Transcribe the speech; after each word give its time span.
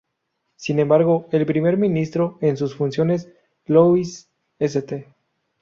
Sin 0.55 0.79
embargo, 0.79 1.27
el 1.31 1.45
Primer 1.45 1.77
Ministro 1.77 2.39
en 2.41 2.57
sus 2.57 2.75
funciones, 2.75 3.29
Louis 3.67 4.27
St. 4.57 5.05